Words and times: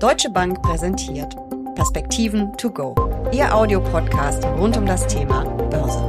Deutsche 0.00 0.30
Bank 0.30 0.62
präsentiert 0.62 1.36
Perspektiven 1.74 2.56
to 2.56 2.70
go. 2.70 2.94
Ihr 3.32 3.54
Audiopodcast 3.54 4.42
rund 4.46 4.74
um 4.78 4.86
das 4.86 5.06
Thema 5.06 5.44
Börse. 5.44 6.00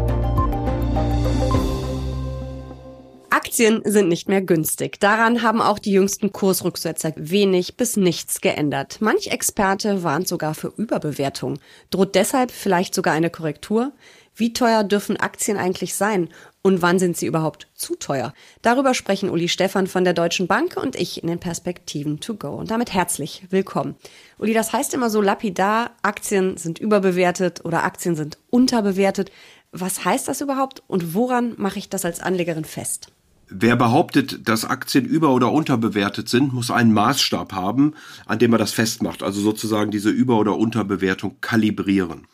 Aktien 3.29 3.81
sind 3.83 4.07
nicht 4.07 4.29
mehr 4.29 4.41
günstig. 4.41 5.01
Daran 5.01 5.41
haben 5.41 5.61
auch 5.61 5.77
die 5.77 5.91
jüngsten 5.91 6.31
Kursrücksetzer 6.31 7.11
wenig 7.17 7.75
bis 7.75 7.97
nichts 7.97 8.39
geändert. 8.39 9.01
Manch 9.01 9.27
Experte 9.27 10.03
warnt 10.03 10.29
sogar 10.29 10.53
für 10.53 10.71
Überbewertung. 10.77 11.59
Droht 11.89 12.15
deshalb 12.15 12.51
vielleicht 12.51 12.95
sogar 12.95 13.13
eine 13.13 13.29
Korrektur? 13.29 13.91
Wie 14.33 14.53
teuer 14.53 14.85
dürfen 14.85 15.17
Aktien 15.17 15.57
eigentlich 15.57 15.95
sein? 15.95 16.29
Und 16.63 16.83
wann 16.83 16.99
sind 16.99 17.17
sie 17.17 17.25
überhaupt 17.25 17.67
zu 17.73 17.95
teuer? 17.95 18.33
Darüber 18.61 18.93
sprechen 18.93 19.31
Uli 19.31 19.47
Stefan 19.47 19.87
von 19.87 20.03
der 20.03 20.13
Deutschen 20.13 20.45
Bank 20.45 20.77
und 20.77 20.95
ich 20.95 21.23
in 21.23 21.27
den 21.27 21.39
Perspektiven 21.39 22.19
to 22.19 22.35
go. 22.35 22.49
Und 22.49 22.69
damit 22.69 22.93
herzlich 22.93 23.43
willkommen. 23.49 23.95
Uli, 24.37 24.53
das 24.53 24.71
heißt 24.71 24.93
immer 24.93 25.09
so 25.09 25.21
lapidar, 25.21 25.91
Aktien 26.03 26.57
sind 26.57 26.77
überbewertet 26.77 27.65
oder 27.65 27.83
Aktien 27.83 28.15
sind 28.15 28.37
unterbewertet. 28.51 29.31
Was 29.71 30.05
heißt 30.05 30.27
das 30.27 30.41
überhaupt 30.41 30.83
und 30.85 31.15
woran 31.15 31.55
mache 31.57 31.79
ich 31.79 31.89
das 31.89 32.05
als 32.05 32.19
Anlegerin 32.19 32.65
fest? 32.65 33.07
Wer 33.49 33.75
behauptet, 33.75 34.47
dass 34.47 34.63
Aktien 34.63 35.03
über- 35.03 35.33
oder 35.33 35.51
unterbewertet 35.51 36.29
sind, 36.29 36.53
muss 36.53 36.69
einen 36.69 36.93
Maßstab 36.93 37.53
haben, 37.53 37.95
an 38.25 38.37
dem 38.39 38.53
er 38.53 38.59
das 38.59 38.71
festmacht. 38.71 39.23
Also 39.23 39.41
sozusagen 39.41 39.91
diese 39.91 40.09
Über- 40.09 40.37
oder 40.37 40.55
Unterbewertung 40.57 41.37
kalibrieren. 41.41 42.27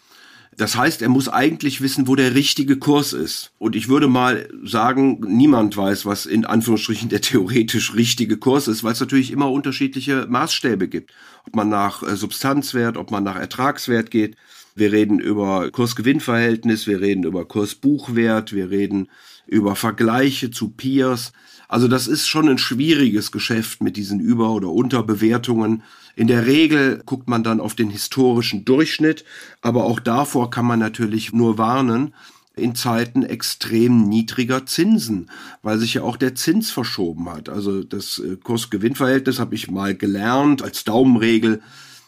Das 0.57 0.75
heißt, 0.75 1.03
er 1.03 1.09
muss 1.09 1.29
eigentlich 1.29 1.81
wissen, 1.81 2.07
wo 2.07 2.15
der 2.15 2.33
richtige 2.33 2.77
Kurs 2.77 3.13
ist. 3.13 3.51
Und 3.59 3.75
ich 3.75 3.89
würde 3.89 4.07
mal 4.07 4.49
sagen, 4.63 5.19
niemand 5.27 5.77
weiß, 5.77 6.07
was 6.07 6.25
in 6.25 6.45
Anführungsstrichen 6.45 7.09
der 7.09 7.21
theoretisch 7.21 7.93
richtige 7.93 8.37
Kurs 8.37 8.67
ist, 8.67 8.83
weil 8.83 8.93
es 8.93 8.99
natürlich 8.99 9.31
immer 9.31 9.51
unterschiedliche 9.51 10.25
Maßstäbe 10.27 10.87
gibt. 10.87 11.13
Ob 11.45 11.55
man 11.55 11.69
nach 11.69 12.01
äh, 12.01 12.15
Substanzwert, 12.15 12.97
ob 12.97 13.11
man 13.11 13.23
nach 13.23 13.35
Ertragswert 13.35 14.09
geht. 14.09 14.35
Wir 14.73 14.91
reden 14.91 15.19
über 15.19 15.69
Kurs-Gewinn-Verhältnis, 15.69 16.87
wir 16.87 17.01
reden 17.01 17.23
über 17.23 17.45
Kurs-Buchwert, 17.45 18.53
wir 18.53 18.71
reden 18.71 19.09
über 19.45 19.75
Vergleiche 19.75 20.49
zu 20.49 20.69
Peers. 20.69 21.33
Also 21.67 21.87
das 21.87 22.07
ist 22.07 22.27
schon 22.27 22.47
ein 22.47 22.57
schwieriges 22.57 23.31
Geschäft 23.31 23.81
mit 23.81 23.97
diesen 23.97 24.19
Über- 24.19 24.51
oder 24.51 24.69
Unterbewertungen. 24.69 25.83
In 26.15 26.27
der 26.27 26.45
Regel 26.45 27.01
guckt 27.05 27.27
man 27.27 27.43
dann 27.43 27.59
auf 27.59 27.75
den 27.75 27.89
historischen 27.89 28.65
Durchschnitt, 28.65 29.25
aber 29.61 29.83
auch 29.83 29.99
davor 29.99 30.49
kann 30.49 30.65
man 30.65 30.79
natürlich 30.79 31.33
nur 31.33 31.57
warnen, 31.57 32.13
in 32.57 32.73
Zeiten 32.75 33.23
extrem 33.23 34.09
niedriger 34.09 34.65
Zinsen, 34.65 35.29
weil 35.61 35.77
sich 35.77 35.95
ja 35.95 36.01
auch 36.01 36.17
der 36.17 36.35
Zins 36.35 36.71
verschoben 36.71 37.29
hat. 37.29 37.49
Also 37.49 37.83
das 37.83 38.19
äh, 38.19 38.35
Kurs-Gewinn-Verhältnis 38.37 39.39
habe 39.39 39.55
ich 39.55 39.69
mal 39.69 39.95
gelernt 39.95 40.63
als 40.63 40.83
Daumenregel. 40.83 41.61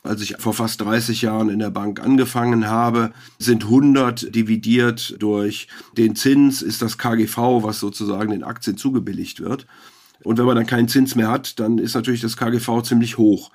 Als 0.03 0.21
ich 0.21 0.35
vor 0.39 0.53
fast 0.53 0.81
30 0.81 1.21
Jahren 1.21 1.49
in 1.49 1.59
der 1.59 1.71
Bank 1.71 1.99
angefangen 1.99 2.67
habe, 2.67 3.11
sind 3.37 3.65
100 3.65 4.33
dividiert 4.33 5.15
durch 5.19 5.67
den 5.97 6.15
Zins, 6.15 6.61
ist 6.61 6.81
das 6.81 6.97
KGV, 6.97 7.63
was 7.63 7.79
sozusagen 7.79 8.31
den 8.31 8.43
Aktien 8.43 8.77
zugebilligt 8.77 9.41
wird. 9.41 9.67
Und 10.23 10.37
wenn 10.37 10.45
man 10.45 10.55
dann 10.55 10.67
keinen 10.67 10.87
Zins 10.87 11.15
mehr 11.15 11.29
hat, 11.29 11.59
dann 11.59 11.77
ist 11.77 11.95
natürlich 11.95 12.21
das 12.21 12.37
KGV 12.37 12.81
ziemlich 12.83 13.17
hoch. 13.17 13.51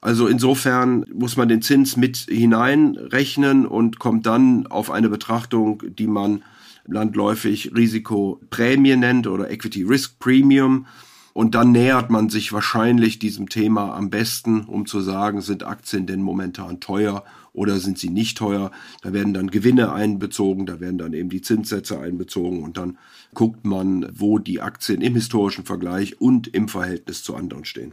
Also 0.00 0.28
insofern 0.28 1.04
muss 1.12 1.36
man 1.36 1.48
den 1.48 1.62
Zins 1.62 1.96
mit 1.96 2.16
hineinrechnen 2.16 3.66
und 3.66 3.98
kommt 3.98 4.26
dann 4.26 4.66
auf 4.68 4.90
eine 4.90 5.08
Betrachtung, 5.08 5.82
die 5.98 6.06
man 6.06 6.42
landläufig 6.86 7.72
Risikoprämie 7.74 8.96
nennt 8.96 9.26
oder 9.26 9.50
Equity 9.50 9.82
Risk 9.82 10.18
Premium. 10.20 10.86
Und 11.38 11.54
dann 11.54 11.70
nähert 11.70 12.10
man 12.10 12.30
sich 12.30 12.52
wahrscheinlich 12.52 13.20
diesem 13.20 13.48
Thema 13.48 13.94
am 13.94 14.10
besten, 14.10 14.62
um 14.62 14.86
zu 14.86 15.00
sagen, 15.00 15.40
sind 15.40 15.62
Aktien 15.62 16.04
denn 16.04 16.20
momentan 16.20 16.80
teuer 16.80 17.22
oder 17.52 17.78
sind 17.78 17.96
sie 17.96 18.10
nicht 18.10 18.38
teuer. 18.38 18.72
Da 19.02 19.12
werden 19.12 19.34
dann 19.34 19.48
Gewinne 19.48 19.92
einbezogen, 19.92 20.66
da 20.66 20.80
werden 20.80 20.98
dann 20.98 21.12
eben 21.12 21.28
die 21.28 21.40
Zinssätze 21.40 22.00
einbezogen 22.00 22.64
und 22.64 22.76
dann 22.76 22.98
guckt 23.34 23.64
man, 23.64 24.10
wo 24.12 24.40
die 24.40 24.60
Aktien 24.60 25.00
im 25.00 25.14
historischen 25.14 25.64
Vergleich 25.64 26.20
und 26.20 26.48
im 26.48 26.66
Verhältnis 26.66 27.22
zu 27.22 27.36
anderen 27.36 27.64
stehen. 27.64 27.92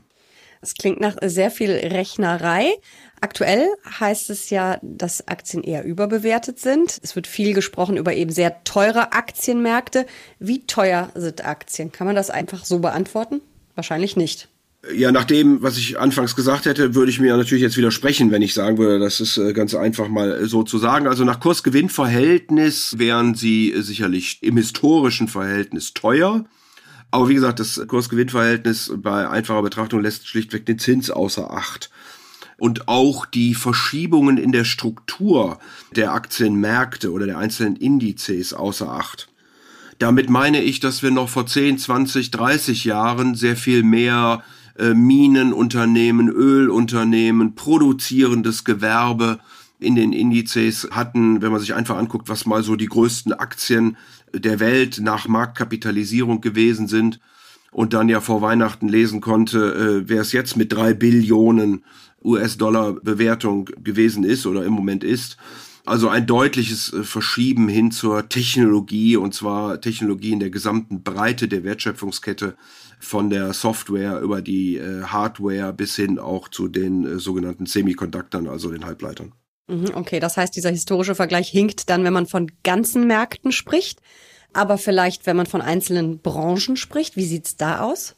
Es 0.66 0.74
klingt 0.74 1.00
nach 1.00 1.16
sehr 1.24 1.52
viel 1.52 1.70
Rechnerei. 1.70 2.74
Aktuell 3.22 3.68
heißt 4.00 4.31
es 4.31 4.50
ja, 4.50 4.80
dass 4.81 5.28
Aktien 5.28 5.62
eher 5.64 5.84
überbewertet 5.84 6.59
sind. 6.59 6.98
Es 7.03 7.16
wird 7.16 7.28
viel 7.28 7.53
gesprochen 7.53 7.98
über 7.98 8.16
eben 8.16 8.31
sehr 8.31 8.64
teure 8.64 9.14
Aktienmärkte. 9.14 10.08
Wie 10.40 10.66
teuer 10.66 11.12
sind 11.14 11.46
Aktien? 11.46 11.92
Kann 11.92 12.08
man 12.08 12.16
das 12.16 12.31
einfach 12.31 12.66
so 12.66 12.80
beantworten? 12.80 13.42
Wahrscheinlich 13.76 14.18
nicht. 14.18 14.50
Ja, 14.92 15.12
nach 15.12 15.26
dem, 15.26 15.62
was 15.62 15.78
ich 15.78 16.00
anfangs 16.00 16.36
gesagt 16.36 16.66
hätte, 16.66 16.96
würde 16.96 17.12
ich 17.12 17.20
mir 17.20 17.38
natürlich 17.38 17.62
jetzt 17.62 17.78
widersprechen, 17.78 18.32
wenn 18.32 18.42
ich 18.42 18.56
sagen 18.56 18.80
würde, 18.80 18.97
das 18.97 19.22
ist 19.22 19.38
äh, 19.38 19.53
ganz 19.53 19.76
einfach 19.76 20.08
mal 20.08 20.47
so 20.47 20.64
zu 20.64 20.80
sagen. 20.80 21.08
Also 21.08 21.24
nach 21.26 21.40
Kurs-Gewinn-Verhältnis 21.40 22.97
wären 22.97 23.36
sie 23.36 23.72
sicherlich 23.78 24.40
im 24.42 24.58
historischen 24.58 25.28
Verhältnis 25.28 25.94
teuer. 25.94 26.46
Aber 27.11 27.29
wie 27.29 27.35
gesagt, 27.35 27.59
das 27.59 27.81
Kurs-Gewinn-Verhältnis 27.88 28.91
bei 28.97 29.29
einfacher 29.29 29.61
Betrachtung 29.61 30.01
lässt 30.01 30.27
schlichtweg 30.27 30.66
den 30.66 30.79
Zins 30.79 31.09
außer 31.09 31.51
Acht. 31.51 31.89
Und 32.57 32.88
auch 32.88 33.25
die 33.25 33.53
Verschiebungen 33.53 34.38
in 34.38 34.51
der 34.51 34.63
Struktur 34.63 35.59
der 35.95 36.13
Aktienmärkte 36.13 37.11
oder 37.11 37.25
der 37.25 37.38
einzelnen 37.38 37.75
Indizes 37.75 38.53
außer 38.53 38.89
Acht. 38.89 39.29
Damit 39.99 40.29
meine 40.29 40.61
ich, 40.61 40.79
dass 40.79 41.03
wir 41.03 41.11
noch 41.11 41.29
vor 41.29 41.47
10, 41.47 41.77
20, 41.77 42.31
30 42.31 42.83
Jahren 42.85 43.35
sehr 43.35 43.55
viel 43.55 43.83
mehr 43.83 44.43
äh, 44.77 44.93
Minenunternehmen, 44.93 46.29
Ölunternehmen, 46.29 47.55
produzierendes 47.55 48.66
Gewerbe 48.66 49.39
in 49.80 49.96
den 49.96 50.13
Indizes 50.13 50.88
hatten, 50.91 51.41
wenn 51.41 51.52
man 51.52 51.59
sich 51.59 51.74
einfach 51.74 51.97
anguckt, 51.97 52.30
was 52.30 52.46
mal 52.46 52.63
so 52.63 52.75
die 52.75 52.88
größten 52.88 53.34
Aktien 53.34 53.97
der 54.34 54.59
Welt 54.59 55.00
nach 55.02 55.28
Marktkapitalisierung 55.28 56.41
gewesen 56.41 56.88
sind 56.88 57.19
und 57.72 57.94
dann 57.94 58.09
ja 58.09 58.22
vor 58.22 58.41
Weihnachten 58.41 58.88
lesen 58.88 59.22
konnte, 59.22 60.03
äh, 60.06 60.09
wer 60.09 60.22
es 60.22 60.31
jetzt 60.31 60.56
mit 60.56 60.72
drei 60.72 60.94
Billionen 60.94 61.84
US-Dollar 62.24 62.94
Bewertung 62.94 63.66
gewesen 63.84 64.24
ist 64.24 64.46
oder 64.46 64.66
im 64.66 64.74
Moment 64.74 65.03
ist. 65.03 65.38
Also 65.85 66.09
ein 66.09 66.25
deutliches 66.25 66.91
äh, 66.94 67.03
Verschieben 67.03 67.68
hin 67.68 67.91
zur 67.91 68.28
Technologie 68.28 69.18
und 69.18 69.34
zwar 69.34 69.80
Technologie 69.81 70.31
in 70.31 70.40
der 70.40 70.50
gesamten 70.50 71.03
Breite 71.03 71.47
der 71.47 71.64
Wertschöpfungskette 71.64 72.56
von 73.00 73.30
der 73.30 73.53
Software 73.53 74.19
über 74.22 74.41
die 74.41 74.78
äh, 74.78 75.03
Hardware 75.03 75.74
bis 75.74 75.96
hin 75.96 76.18
auch 76.18 76.47
zu 76.47 76.68
den 76.68 77.06
äh, 77.06 77.19
sogenannten 77.19 77.68
Semiconductern, 77.68 78.47
also 78.47 78.72
den 78.72 78.85
Halbleitern. 78.85 79.34
Mhm, 79.68 79.92
okay, 79.96 80.20
das 80.20 80.38
heißt, 80.38 80.56
dieser 80.56 80.70
historische 80.70 81.16
Vergleich 81.16 81.50
hinkt 81.50 81.90
dann, 81.90 82.03
wenn 82.03 82.14
man 82.14 82.28
von 82.28 82.52
ganzen 82.64 83.08
Märkten 83.08 83.52
spricht. 83.52 84.00
Aber 84.53 84.78
vielleicht, 84.78 85.26
wenn 85.26 85.36
man 85.36 85.48
von 85.48 85.62
einzelnen 85.62 86.20
Branchen 86.20 86.78
spricht, 86.78 87.18
wie 87.18 87.26
sieht's 87.26 87.58
da 87.58 87.81
aus? 87.81 88.16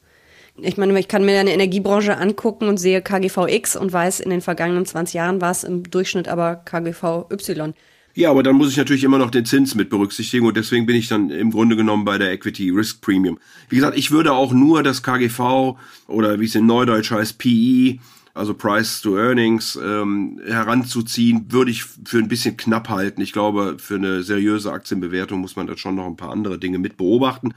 Ich 0.60 0.78
meine, 0.78 1.00
ich 1.00 1.08
kann 1.08 1.24
mir 1.24 1.40
eine 1.40 1.54
Energiebranche 1.54 2.18
angucken 2.18 2.68
und 2.68 2.78
sehe 2.78 3.02
KGVX 3.02 3.76
und 3.76 3.94
weiß, 3.94 4.20
in 4.20 4.30
den 4.30 4.42
vergangenen 4.42 4.86
20 4.86 5.14
Jahren 5.14 5.42
war 5.42 5.52
es 5.52 5.64
im 5.64 5.84
Durchschnitt 5.84 6.28
aber 6.28 6.56
KGVY. 6.56 7.74
Ja, 8.16 8.32
aber 8.32 8.42
dann 8.42 8.56
muss 8.56 8.72
ich 8.72 8.78
natürlich 8.78 9.04
immer 9.04 9.20
noch 9.20 9.30
den 9.30 9.46
Zins 9.46 9.76
mit 9.76 9.92
berücksichtigen 9.92 10.48
und 10.48 10.58
deswegen 10.58 10.88
bin 10.88 10.96
ich 10.96 11.08
dann 11.08 11.30
im 11.30 11.52
Grunde 11.52 11.76
genommen 11.76 12.04
bei 12.04 12.18
der 12.18 12.32
Equity 12.32 12.72
Risk 12.72 13.02
Premium. 13.02 13.38
Wie 13.70 13.76
gesagt, 13.76 13.96
ich 13.96 14.10
würde 14.10 14.34
auch 14.34 14.52
nur 14.52 14.82
das 14.82 15.04
KGV 15.04 15.78
oder 16.08 16.40
wie 16.40 16.46
es 16.46 16.56
in 16.56 16.66
Neudeutsch 16.66 17.12
heißt, 17.12 17.38
PE 17.38 18.00
also 18.38 18.54
Price 18.54 19.02
to 19.02 19.18
Earnings, 19.18 19.78
ähm, 19.82 20.40
heranzuziehen, 20.46 21.52
würde 21.52 21.72
ich 21.72 21.84
für 21.84 22.20
ein 22.20 22.28
bisschen 22.28 22.56
knapp 22.56 22.90
halten. 22.90 23.22
Ich 23.22 23.34
glaube, 23.34 23.78
für 23.80 23.96
eine 23.96 24.24
seriöse 24.24 24.72
Aktienbewertung 24.72 25.42
muss 25.42 25.56
man 25.56 25.68
da 25.68 25.76
schon 25.76 25.96
noch 25.96 26.06
ein 26.06 26.16
paar 26.16 26.32
andere 26.32 26.60
Dinge 26.60 26.80
mit 26.80 26.98
beobachten. 26.98 27.54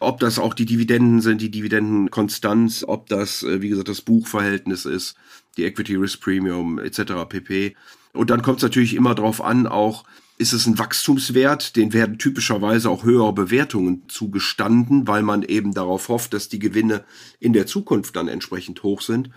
Ob 0.00 0.18
das 0.18 0.38
auch 0.38 0.54
die 0.54 0.66
Dividenden 0.66 1.20
sind, 1.20 1.40
die 1.40 1.50
Dividendenkonstanz, 1.50 2.84
ob 2.86 3.08
das, 3.08 3.42
äh, 3.42 3.62
wie 3.62 3.68
gesagt, 3.68 3.88
das 3.88 4.00
Buchverhältnis 4.00 4.84
ist, 4.84 5.14
die 5.56 5.64
Equity 5.64 5.94
Risk 5.94 6.20
Premium 6.20 6.78
etc. 6.78 7.28
pp. 7.28 7.76
Und 8.12 8.30
dann 8.30 8.42
kommt 8.42 8.58
es 8.58 8.62
natürlich 8.62 8.94
immer 8.94 9.14
darauf 9.14 9.42
an, 9.42 9.66
auch 9.66 10.04
ist 10.38 10.52
es 10.52 10.66
ein 10.66 10.78
Wachstumswert, 10.78 11.76
den 11.76 11.92
werden 11.92 12.18
typischerweise 12.18 12.90
auch 12.90 13.04
höhere 13.04 13.32
Bewertungen 13.32 14.02
zugestanden, 14.08 15.06
weil 15.06 15.22
man 15.22 15.42
eben 15.42 15.72
darauf 15.72 16.08
hofft, 16.08 16.34
dass 16.34 16.48
die 16.48 16.58
Gewinne 16.58 17.04
in 17.38 17.52
der 17.52 17.66
Zukunft 17.66 18.16
dann 18.16 18.28
entsprechend 18.28 18.82
hoch 18.82 19.02
sind. 19.02 19.30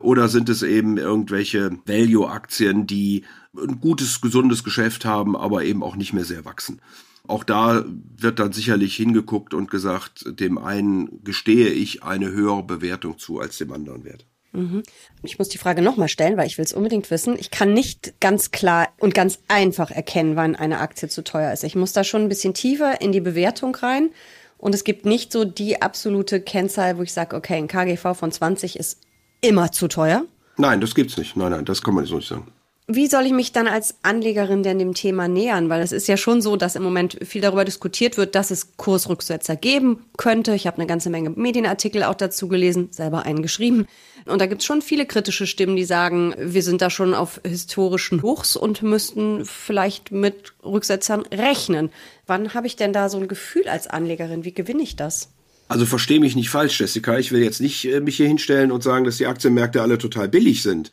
Oder 0.00 0.28
sind 0.28 0.48
es 0.48 0.62
eben 0.62 0.96
irgendwelche 0.96 1.70
Value-Aktien, 1.84 2.86
die 2.86 3.24
ein 3.54 3.80
gutes, 3.80 4.20
gesundes 4.20 4.64
Geschäft 4.64 5.04
haben, 5.04 5.36
aber 5.36 5.62
eben 5.64 5.82
auch 5.82 5.94
nicht 5.94 6.14
mehr 6.14 6.24
sehr 6.24 6.44
wachsen? 6.44 6.80
Auch 7.28 7.44
da 7.44 7.84
wird 8.16 8.38
dann 8.38 8.52
sicherlich 8.52 8.96
hingeguckt 8.96 9.52
und 9.54 9.70
gesagt, 9.70 10.24
dem 10.26 10.58
einen 10.58 11.22
gestehe 11.22 11.68
ich 11.68 12.02
eine 12.02 12.32
höhere 12.32 12.62
Bewertung 12.62 13.18
zu 13.18 13.40
als 13.40 13.58
dem 13.58 13.72
anderen 13.72 14.04
Wert. 14.04 14.24
Mhm. 14.52 14.82
Ich 15.22 15.38
muss 15.38 15.50
die 15.50 15.58
Frage 15.58 15.82
nochmal 15.82 16.08
stellen, 16.08 16.38
weil 16.38 16.46
ich 16.46 16.56
will 16.56 16.64
es 16.64 16.72
unbedingt 16.72 17.10
wissen. 17.10 17.36
Ich 17.38 17.50
kann 17.50 17.74
nicht 17.74 18.14
ganz 18.20 18.50
klar 18.50 18.88
und 18.98 19.14
ganz 19.14 19.38
einfach 19.48 19.90
erkennen, 19.90 20.34
wann 20.34 20.56
eine 20.56 20.80
Aktie 20.80 21.08
zu 21.08 21.22
teuer 21.22 21.52
ist. 21.52 21.62
Ich 21.62 21.76
muss 21.76 21.92
da 21.92 22.04
schon 22.04 22.22
ein 22.22 22.28
bisschen 22.28 22.54
tiefer 22.54 23.00
in 23.02 23.12
die 23.12 23.20
Bewertung 23.20 23.74
rein. 23.76 24.10
Und 24.56 24.74
es 24.74 24.84
gibt 24.84 25.06
nicht 25.06 25.30
so 25.30 25.44
die 25.44 25.80
absolute 25.80 26.40
Kennzahl, 26.40 26.98
wo 26.98 27.02
ich 27.02 27.12
sage, 27.12 27.36
okay, 27.36 27.56
ein 27.56 27.68
KGV 27.68 28.14
von 28.14 28.32
20 28.32 28.78
ist 28.78 28.98
immer 29.40 29.72
zu 29.72 29.88
teuer? 29.88 30.24
Nein, 30.56 30.80
das 30.80 30.94
gibt's 30.94 31.16
nicht. 31.16 31.36
Nein, 31.36 31.52
nein, 31.52 31.64
das 31.64 31.82
kann 31.82 31.94
man 31.94 32.04
so 32.04 32.16
nicht 32.16 32.28
sagen. 32.28 32.46
Wie 32.92 33.06
soll 33.06 33.24
ich 33.24 33.32
mich 33.32 33.52
dann 33.52 33.68
als 33.68 33.94
Anlegerin 34.02 34.64
denn 34.64 34.80
dem 34.80 34.94
Thema 34.94 35.28
nähern? 35.28 35.68
Weil 35.68 35.80
es 35.80 35.92
ist 35.92 36.08
ja 36.08 36.16
schon 36.16 36.42
so, 36.42 36.56
dass 36.56 36.74
im 36.74 36.82
Moment 36.82 37.18
viel 37.24 37.40
darüber 37.40 37.64
diskutiert 37.64 38.16
wird, 38.16 38.34
dass 38.34 38.50
es 38.50 38.76
Kursrücksetzer 38.78 39.54
geben 39.54 40.06
könnte. 40.16 40.56
Ich 40.56 40.66
habe 40.66 40.78
eine 40.78 40.88
ganze 40.88 41.08
Menge 41.08 41.30
Medienartikel 41.30 42.02
auch 42.02 42.16
dazu 42.16 42.48
gelesen, 42.48 42.88
selber 42.90 43.24
einen 43.24 43.42
geschrieben. 43.42 43.86
Und 44.26 44.40
da 44.40 44.46
gibt 44.46 44.62
es 44.62 44.66
schon 44.66 44.82
viele 44.82 45.06
kritische 45.06 45.46
Stimmen, 45.46 45.76
die 45.76 45.84
sagen, 45.84 46.34
wir 46.36 46.64
sind 46.64 46.82
da 46.82 46.90
schon 46.90 47.14
auf 47.14 47.40
historischen 47.46 48.22
Hochs 48.22 48.56
und 48.56 48.82
müssten 48.82 49.44
vielleicht 49.44 50.10
mit 50.10 50.54
Rücksetzern 50.64 51.20
rechnen. 51.26 51.90
Wann 52.26 52.54
habe 52.54 52.66
ich 52.66 52.74
denn 52.74 52.92
da 52.92 53.08
so 53.08 53.18
ein 53.18 53.28
Gefühl 53.28 53.68
als 53.68 53.86
Anlegerin? 53.86 54.44
Wie 54.44 54.52
gewinne 54.52 54.82
ich 54.82 54.96
das? 54.96 55.28
Also 55.70 55.86
verstehe 55.86 56.18
mich 56.18 56.34
nicht 56.34 56.50
falsch, 56.50 56.80
Jessica. 56.80 57.16
Ich 57.16 57.30
will 57.30 57.44
jetzt 57.44 57.60
nicht 57.60 57.84
äh, 57.84 58.00
mich 58.00 58.16
hier 58.16 58.26
hinstellen 58.26 58.72
und 58.72 58.82
sagen, 58.82 59.04
dass 59.04 59.18
die 59.18 59.28
Aktienmärkte 59.28 59.80
alle 59.80 59.98
total 59.98 60.28
billig 60.28 60.64
sind. 60.64 60.90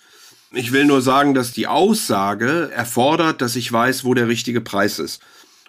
Ich 0.53 0.71
will 0.71 0.85
nur 0.85 1.01
sagen, 1.01 1.33
dass 1.33 1.51
die 1.51 1.65
Aussage 1.65 2.69
erfordert, 2.71 3.41
dass 3.41 3.55
ich 3.55 3.71
weiß, 3.71 4.05
wo 4.05 4.13
der 4.13 4.27
richtige 4.27 4.61
Preis 4.61 4.99
ist. 4.99 5.19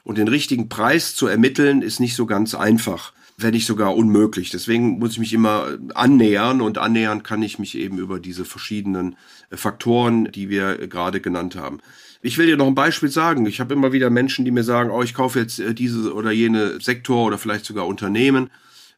Und 0.05 0.19
den 0.19 0.29
richtigen 0.29 0.69
Preis 0.69 1.15
zu 1.15 1.27
ermitteln, 1.27 1.81
ist 1.81 2.01
nicht 2.01 2.17
so 2.17 2.27
ganz 2.27 2.55
einfach, 2.55 3.15
wenn 3.39 3.55
nicht 3.55 3.65
sogar 3.65 3.97
unmöglich. 3.97 4.51
Deswegen 4.51 4.99
muss 4.99 5.13
ich 5.13 5.19
mich 5.21 5.33
immer 5.33 5.79
annähern 5.95 6.61
und 6.61 6.77
annähern 6.77 7.23
kann 7.23 7.43
ich 7.43 7.59
mich 7.59 7.79
eben 7.79 7.97
über 7.97 8.21
diese 8.21 8.45
verschiedenen 8.45 9.17
äh, 9.49 9.57
Faktoren, 9.57 10.31
die 10.33 10.51
wir 10.51 10.87
gerade 10.87 11.23
genannt 11.23 11.57
haben. 11.57 11.79
Ich 12.21 12.37
will 12.37 12.47
dir 12.47 12.59
noch 12.59 12.67
ein 12.67 12.75
Beispiel 12.75 13.09
sagen. 13.09 13.47
Ich 13.47 13.59
habe 13.59 13.73
immer 13.73 13.93
wieder 13.93 14.11
Menschen, 14.11 14.45
die 14.45 14.51
mir 14.51 14.65
sagen, 14.65 14.91
oh, 14.91 15.03
ich 15.03 15.15
kaufe 15.15 15.39
jetzt 15.41 15.61
äh, 15.61 15.73
diese 15.73 16.13
oder 16.13 16.31
jene 16.31 16.79
Sektor 16.83 17.25
oder 17.25 17.39
vielleicht 17.39 17.65
sogar 17.65 17.87
Unternehmen 17.87 18.51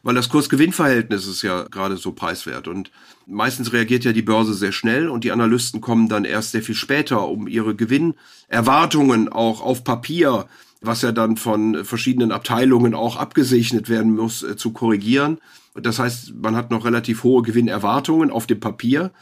weil 0.02 0.14
das 0.14 0.28
Kurs-Gewinn-Verhältnis 0.28 1.26
ist 1.26 1.42
ja 1.42 1.64
gerade 1.64 1.96
so 1.96 2.12
preiswert. 2.12 2.68
Und 2.68 2.90
meistens 3.26 3.72
reagiert 3.72 4.04
ja 4.04 4.12
die 4.12 4.22
Börse 4.22 4.54
sehr 4.54 4.72
schnell 4.72 5.08
und 5.08 5.24
die 5.24 5.32
Analysten 5.32 5.80
kommen 5.80 6.08
dann 6.08 6.24
erst 6.24 6.52
sehr 6.52 6.62
viel 6.62 6.74
später, 6.74 7.28
um 7.28 7.46
ihre 7.46 7.74
Gewinnerwartungen 7.74 9.28
auch 9.28 9.60
auf 9.60 9.84
Papier, 9.84 10.46
was 10.80 11.02
ja 11.02 11.12
dann 11.12 11.36
von 11.36 11.84
verschiedenen 11.84 12.32
Abteilungen 12.32 12.94
auch 12.94 13.16
abgesegnet 13.16 13.88
werden 13.88 14.16
muss, 14.16 14.42
äh, 14.42 14.56
zu 14.56 14.72
korrigieren. 14.72 15.38
Das 15.74 15.98
heißt, 15.98 16.34
man 16.40 16.56
hat 16.56 16.70
noch 16.70 16.84
relativ 16.84 17.22
hohe 17.22 17.42
Gewinnerwartungen 17.42 18.30
auf 18.30 18.46
dem 18.46 18.60
Papier. 18.60 19.12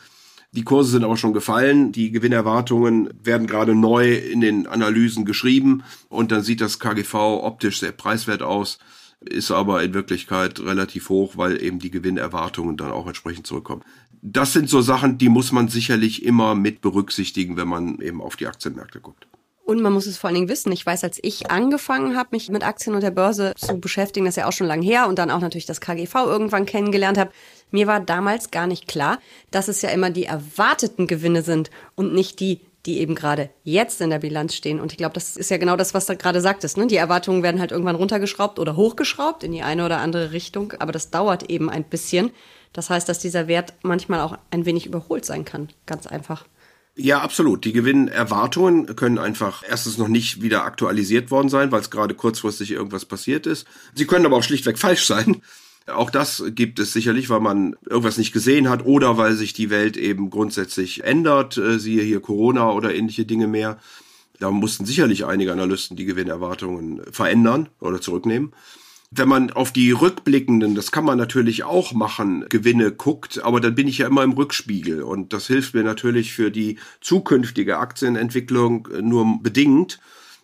Die 0.52 0.62
Kurse 0.62 0.92
sind 0.92 1.04
aber 1.04 1.16
schon 1.16 1.34
gefallen. 1.34 1.92
Die 1.92 2.10
Gewinnerwartungen 2.10 3.10
werden 3.22 3.46
gerade 3.46 3.74
neu 3.74 4.14
in 4.14 4.40
den 4.40 4.66
Analysen 4.66 5.24
geschrieben 5.24 5.82
und 6.08 6.32
dann 6.32 6.42
sieht 6.42 6.60
das 6.60 6.78
KGV 6.78 7.14
optisch 7.14 7.80
sehr 7.80 7.92
preiswert 7.92 8.42
aus 8.42 8.78
ist 9.20 9.50
aber 9.50 9.82
in 9.82 9.94
Wirklichkeit 9.94 10.60
relativ 10.60 11.08
hoch, 11.08 11.36
weil 11.36 11.62
eben 11.62 11.78
die 11.78 11.90
Gewinnerwartungen 11.90 12.76
dann 12.76 12.92
auch 12.92 13.06
entsprechend 13.06 13.46
zurückkommen. 13.46 13.82
Das 14.22 14.52
sind 14.52 14.68
so 14.68 14.80
Sachen, 14.80 15.18
die 15.18 15.28
muss 15.28 15.52
man 15.52 15.68
sicherlich 15.68 16.24
immer 16.24 16.54
mit 16.54 16.80
berücksichtigen, 16.80 17.56
wenn 17.56 17.68
man 17.68 18.00
eben 18.00 18.20
auf 18.20 18.36
die 18.36 18.46
Aktienmärkte 18.46 19.00
guckt. 19.00 19.28
Und 19.68 19.82
man 19.82 19.92
muss 19.92 20.06
es 20.06 20.16
vor 20.16 20.28
allen 20.28 20.34
Dingen 20.34 20.48
wissen. 20.48 20.72
Ich 20.72 20.86
weiß, 20.86 21.04
als 21.04 21.18
ich 21.22 21.50
angefangen 21.50 22.16
habe, 22.16 22.30
mich 22.32 22.48
mit 22.48 22.64
Aktien 22.64 22.94
und 22.94 23.02
der 23.02 23.10
Börse 23.10 23.52
zu 23.54 23.78
beschäftigen, 23.78 24.24
das 24.24 24.32
ist 24.32 24.40
ja 24.40 24.48
auch 24.48 24.52
schon 24.52 24.66
lange 24.66 24.82
her 24.82 25.06
und 25.08 25.18
dann 25.18 25.30
auch 25.30 25.40
natürlich 25.40 25.66
das 25.66 25.82
KGV 25.82 26.14
irgendwann 26.14 26.64
kennengelernt 26.64 27.18
habe, 27.18 27.32
mir 27.70 27.86
war 27.86 28.00
damals 28.00 28.50
gar 28.50 28.66
nicht 28.66 28.88
klar, 28.88 29.18
dass 29.50 29.68
es 29.68 29.82
ja 29.82 29.90
immer 29.90 30.08
die 30.08 30.24
erwarteten 30.24 31.06
Gewinne 31.06 31.42
sind 31.42 31.70
und 31.96 32.14
nicht 32.14 32.40
die 32.40 32.60
die 32.86 32.98
eben 32.98 33.14
gerade 33.14 33.50
jetzt 33.64 34.00
in 34.00 34.10
der 34.10 34.18
Bilanz 34.18 34.54
stehen. 34.54 34.80
Und 34.80 34.92
ich 34.92 34.98
glaube, 34.98 35.14
das 35.14 35.36
ist 35.36 35.50
ja 35.50 35.56
genau 35.56 35.76
das, 35.76 35.94
was 35.94 36.06
du 36.06 36.16
gerade 36.16 36.40
sagtest. 36.40 36.76
Ne? 36.76 36.86
Die 36.86 36.96
Erwartungen 36.96 37.42
werden 37.42 37.60
halt 37.60 37.72
irgendwann 37.72 37.96
runtergeschraubt 37.96 38.58
oder 38.58 38.76
hochgeschraubt 38.76 39.42
in 39.42 39.52
die 39.52 39.62
eine 39.62 39.84
oder 39.84 39.98
andere 39.98 40.32
Richtung. 40.32 40.72
Aber 40.78 40.92
das 40.92 41.10
dauert 41.10 41.50
eben 41.50 41.68
ein 41.68 41.84
bisschen. 41.84 42.30
Das 42.72 42.90
heißt, 42.90 43.08
dass 43.08 43.18
dieser 43.18 43.48
Wert 43.48 43.74
manchmal 43.82 44.20
auch 44.20 44.38
ein 44.50 44.64
wenig 44.64 44.86
überholt 44.86 45.24
sein 45.24 45.44
kann. 45.44 45.68
Ganz 45.86 46.06
einfach. 46.06 46.46
Ja, 47.00 47.20
absolut. 47.20 47.64
Die 47.64 47.72
Gewinnerwartungen 47.72 48.96
können 48.96 49.18
einfach 49.18 49.62
erstens 49.68 49.98
noch 49.98 50.08
nicht 50.08 50.42
wieder 50.42 50.64
aktualisiert 50.64 51.30
worden 51.30 51.48
sein, 51.48 51.70
weil 51.70 51.80
es 51.80 51.90
gerade 51.90 52.14
kurzfristig 52.14 52.72
irgendwas 52.72 53.04
passiert 53.04 53.46
ist. 53.46 53.66
Sie 53.94 54.06
können 54.06 54.26
aber 54.26 54.36
auch 54.36 54.42
schlichtweg 54.42 54.78
falsch 54.78 55.06
sein. 55.06 55.42
Auch 55.94 56.10
das 56.10 56.44
gibt 56.48 56.78
es 56.78 56.92
sicherlich, 56.92 57.30
weil 57.30 57.40
man 57.40 57.76
irgendwas 57.88 58.18
nicht 58.18 58.32
gesehen 58.32 58.68
hat 58.68 58.84
oder 58.84 59.16
weil 59.16 59.34
sich 59.34 59.52
die 59.52 59.70
Welt 59.70 59.96
eben 59.96 60.30
grundsätzlich 60.30 61.04
ändert, 61.04 61.56
äh, 61.56 61.78
siehe 61.78 62.02
hier 62.02 62.20
Corona 62.20 62.70
oder 62.72 62.94
ähnliche 62.94 63.24
Dinge 63.24 63.46
mehr. 63.46 63.78
Da 64.38 64.50
mussten 64.50 64.86
sicherlich 64.86 65.24
einige 65.24 65.52
Analysten 65.52 65.96
die 65.96 66.04
Gewinnerwartungen 66.04 67.02
verändern 67.10 67.68
oder 67.80 68.00
zurücknehmen. 68.00 68.52
Wenn 69.10 69.28
man 69.28 69.50
auf 69.50 69.72
die 69.72 69.90
rückblickenden, 69.90 70.74
das 70.74 70.92
kann 70.92 71.04
man 71.04 71.16
natürlich 71.16 71.64
auch 71.64 71.92
machen, 71.92 72.44
Gewinne 72.50 72.92
guckt, 72.92 73.42
aber 73.42 73.58
dann 73.58 73.74
bin 73.74 73.88
ich 73.88 73.98
ja 73.98 74.06
immer 74.06 74.22
im 74.22 74.32
Rückspiegel 74.32 75.02
und 75.02 75.32
das 75.32 75.46
hilft 75.46 75.74
mir 75.74 75.82
natürlich 75.82 76.34
für 76.34 76.50
die 76.50 76.78
zukünftige 77.00 77.78
Aktienentwicklung 77.78 78.86
nur 79.00 79.42
bedingt. 79.42 79.98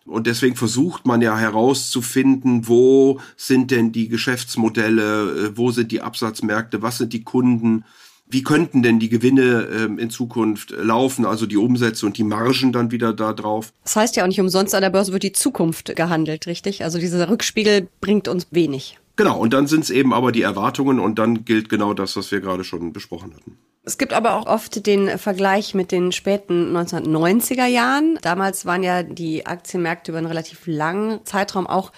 Und 0.07 0.27
deswegen 0.27 0.57
versucht 0.57 1.07
man 1.07 1.23
ja 1.23 1.37
herauszufinden, 1.37 2.69
wo 2.69 3.21
sind 3.37 3.71
denn 3.71 3.93
die 3.93 4.09
Geschäftsmodelle, 4.09 5.47
äh, 5.53 5.57
wo 5.57 5.71
sind 5.71 5.93
die 5.93 6.03
Absatzmärkte, 6.03 6.83
was 6.83 6.99
sind 6.99 7.13
die 7.13 7.25
Kunden, 7.25 7.85
wie 8.27 8.43
könnten 8.43 8.83
denn 8.83 8.99
die 8.99 9.09
Gewinne 9.09 9.69
ähm, 9.73 9.99
in 9.99 10.11
Zukunft 10.11 10.71
laufen, 10.71 11.25
also 11.25 11.47
die 11.47 11.57
Umsätze 11.57 12.07
und 12.07 12.19
die 12.19 12.25
Margen 12.25 12.73
dann 12.73 12.91
wieder 12.91 13.13
da 13.13 13.33
drauf. 13.33 13.73
Das 13.85 13.97
heißt 13.97 14.17
ja 14.17 14.25
auch 14.25 14.29
nicht 14.29 14.41
umsonst, 14.41 14.75
an 14.75 14.83
der 14.83 14.91
Börse 14.91 15.13
wird 15.13 15.23
die 15.23 15.33
Zukunft 15.33 15.95
gehandelt, 15.97 16.47
richtig? 16.47 16.85
Also 16.85 16.99
dieser 16.99 17.29
Rückspiegel 17.29 17.89
bringt 18.01 18.29
uns 18.29 18.49
wenig. 18.51 18.99
Genau, 19.17 19.39
und 19.39 19.53
dann 19.53 19.67
sind 19.67 19.85
es 19.85 19.91
eben 19.91 20.13
aber 20.13 20.33
die 20.33 20.43
Erwartungen 20.43 20.99
und 20.99 21.19
dann 21.19 21.45
gilt 21.45 21.69
genau 21.69 21.95
das, 21.95 22.17
was 22.17 22.31
wir 22.33 22.41
gerade 22.41 22.65
schon 22.65 22.93
besprochen 22.93 23.35
hatten. 23.35 23.59
Es 23.87 23.99
gibt 23.99 24.15
aber 24.15 24.35
auch 24.35 24.47
oft 24.47 24.87
den 24.87 25.19
Vergleich 25.19 25.75
mit 25.75 25.93
den 25.93 26.11
späten 26.11 26.75
1990er 26.75 27.67
Jahren. 27.67 28.19
Damals 28.23 28.65
waren 28.65 28.83
ja 28.83 29.03
die 29.03 29.45
Aktienmärkte 29.45 30.11
über 30.11 30.19
einen 30.19 30.27
relativ 30.27 30.63
langen 30.67 31.21
Zeitraum 31.27 31.67
auch 31.67 31.93